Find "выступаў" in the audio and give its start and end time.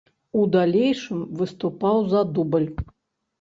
1.41-2.01